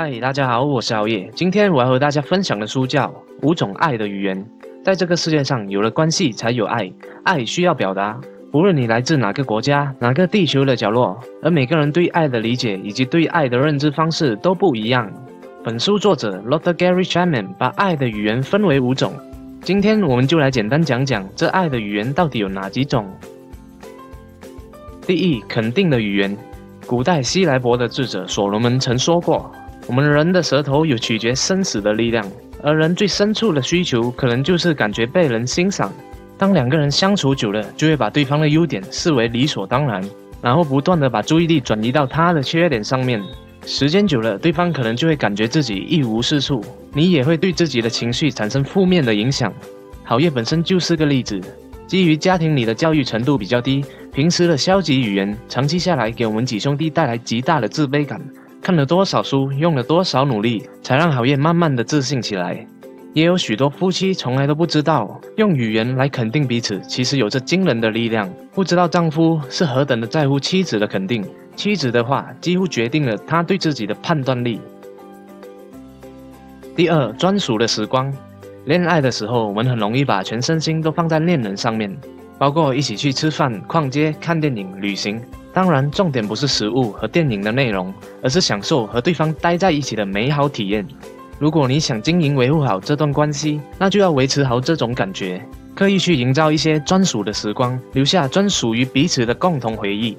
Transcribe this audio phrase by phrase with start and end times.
[0.00, 1.28] 嗨，大家好，我是熬夜。
[1.34, 3.08] 今天我要和大家分享的书叫
[3.42, 4.40] 《五种爱的语言》。
[4.84, 6.88] 在这个世界上，有了关系才有爱，
[7.24, 8.16] 爱需要表达。
[8.52, 15.12] 无论你来自哪个国家、哪个地球的角落，而每个人对爱的理解以及对爱的认知方式都不一样。
[15.64, 19.12] 本书作者 l o t h Gary Chapman 把爱的语言分为五种。
[19.62, 23.04] 今天我们就来简单讲讲这爱的语言到底有哪几种。
[25.04, 26.36] 第一，肯定的语言。
[26.86, 29.50] 古代希莱伯的智者所罗门曾说过
[29.88, 32.22] ：“我们人的舌头有取决生死的力量，
[32.62, 35.90] 而人最深处的需求可能就是感觉被人欣赏。
[36.36, 40.06] 当两个人相处久了，就会把对方的优点视为理所当然，
[40.42, 43.18] 然后不断的把注意力转移到他的缺点上面。
[43.64, 46.62] 时间久了，对方可能就会感觉自己一无是处，
[46.92, 49.50] 你也会对自己的情绪产生负面的影响。
[50.04, 51.40] 好业本身就是个例子。”
[51.88, 53.82] 基于家庭里的教育程度比较低，
[54.12, 58.20] 平时的消极语言，长期下来给我们几兄弟带来极大的自卑感。
[58.68, 62.66] 看了多少书，用了多少努力，才让好燕慢慢的自信起来。
[63.14, 68.30] 也有许多夫妻从来都不知道，用语言来肯定彼此，其实有着惊人的力量。
[68.52, 71.24] 不知道丈夫是何等的在乎妻子的肯定，
[71.56, 74.60] 妻子的话几乎决定了他对自己的判断力。
[76.76, 78.12] 第二，专属的时光。
[78.66, 81.96] 恋爱的时候，我们很容易把全身心都放在恋人上面，
[82.36, 85.18] 包括一起去吃饭、逛街、看电影、旅行。
[85.58, 87.92] 当然，重点不是食物和电影的内容，
[88.22, 90.86] 而是享受和对方待在一起的美好体验。
[91.36, 100.16] 如果你想经营、维护好这段关系，那就要维持好这种感觉，刻意去营造一些专属的时光，留下专属于彼此的共同回忆。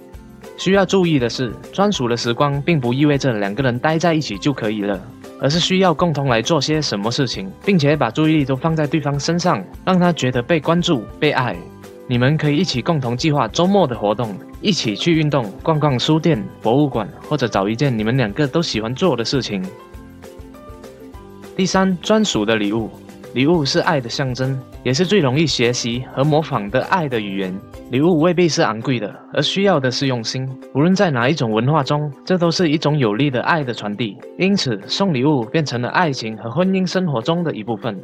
[0.57, 4.99] 需要注意的是，专属的时光并不意味着两个人待在一起就可以了。
[5.39, 11.55] 而是需要共同来做些什么事情，并且把注意力都放在对方身上，让他觉得被关注、被爱。
[12.11, 19.63] 你们可以一起共同计划周末的活动，一起去运动、逛逛书店、博物馆，或者找一件你们两个都喜欢做的事情。
[21.55, 22.89] 第三，专属的礼物。
[23.35, 27.55] 礼物是爱的象征，也是最容易学习和模仿的爱的语言。
[27.91, 30.49] 礼物未必是昂贵的，而需要的是用心。
[30.73, 34.17] 无论在哪一种文化中，这都是一种有力的爱的传递。
[34.39, 37.95] 因此，送礼物变成了爱情和婚姻生活中的一部分。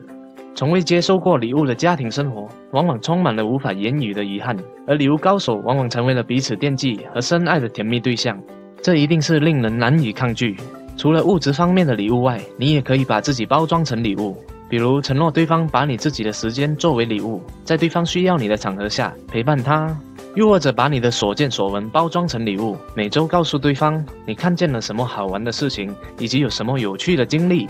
[0.56, 4.56] 从未接受过礼物的家庭生活，往往充满了无法言语的遗憾，
[4.88, 8.42] 而礼物高手往往成为了彼此惦记和深爱的甜蜜对象。
[8.82, 10.56] 这一定是令人难以抗拒。
[10.96, 14.38] 除了物质方面的礼物外，你也可以把自己包装成礼物。
[14.70, 19.94] 比如承诺对方把你自己的时间作为礼物，在对方需要你的场合下陪伴他；
[20.36, 27.68] 又或者把你的所见所闻包装成礼物，每周告诉对方你看见了什么好玩的事情，以及有什么有趣的经历。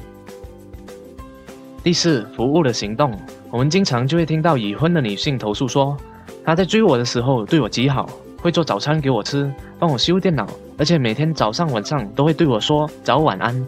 [1.85, 3.15] 第四，服务的行动，
[3.51, 5.95] 我们经常就会听到已婚的女性投诉说，
[6.43, 8.09] 她在追我的时候对我极好，
[8.41, 10.47] 会做早餐给我吃，帮我修电脑，
[10.79, 13.63] 而且每天早上晚上都会对我说早晚安。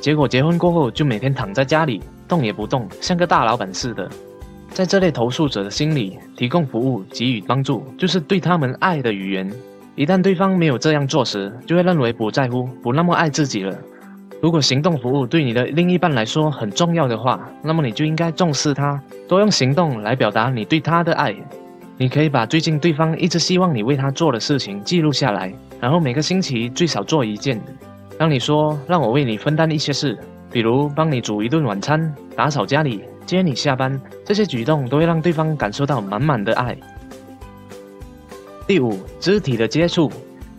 [0.00, 2.00] 结果结婚过后就每天躺在家里。
[2.26, 4.08] 动也不动，像个大老板似的。
[4.70, 9.52] 在这类投诉者的心里，提供服务、给予帮助，就是对他们爱的语言。
[9.94, 13.78] 一旦对方没有这样做时，就会认为不在乎、不那么爱自己了。
[14.40, 21.34] 如果行动服务对你的另一半来说很重要的话，那么你就应该重视他，多用行动来表达你对他的爱。
[21.96, 27.60] 你可以把最近对方一直希望你为他做的事情记录下来，然后每个星期最少做一件。
[28.16, 30.18] 当你说让我为你分担一些事。
[30.50, 36.74] 比如帮你煮一顿晚餐、打扫家里、接你下班，这些举动都会让对方感受到满满的爱。
[38.66, 40.10] 第五，肢体的接触，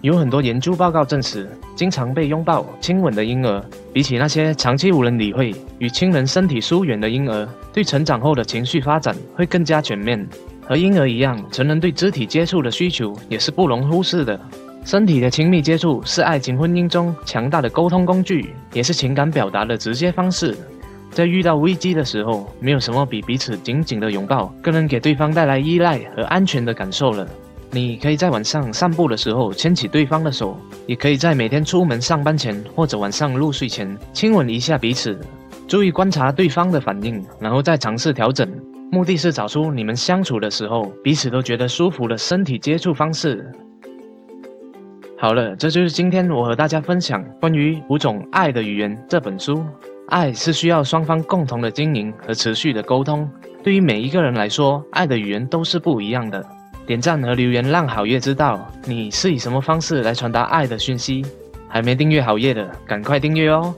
[0.01, 3.61] 有很多研究报告证实，经常被拥抱、亲吻的婴儿，
[3.91, 10.25] 比起那些长期无人理会、与亲人身体疏远的婴儿，对成长后的情绪发展会更加全面。
[10.65, 14.39] 和婴儿一样，成人对肢体接触的需求也是不容忽视的。
[14.85, 20.55] 身体的亲密接触是爱情婚姻中强大的沟通工具，也是情感表达的直接方式。
[21.11, 27.27] 在遇到危机的时候，没有什么比彼此紧紧的拥抱更能给对方带来依赖和安全的感受了。
[27.71, 30.57] 你可以在晚上散步的时候牵起对方的手，
[30.87, 35.19] 也可以在每天出门上班前或者晚上入睡前亲吻一下彼此。
[35.67, 38.49] 注意观察对方的反应，然后再尝试调整，
[38.91, 43.45] 目的是找出你们相处的时候彼此都觉得舒服的身体接触方式。
[45.15, 49.63] 好了，这就是今天我和大家分享关于《五种爱的语言》这本书。
[50.07, 53.29] 爱是需要双方共同的经营和持续的沟通。
[53.61, 56.43] 对于每一个人来说，爱的语言都是不一样的。
[56.89, 61.23] 点赞和留言让好月知道你是以什么方式来传达爱的讯息。
[61.67, 63.75] 还没订阅好月的，赶快订阅哦！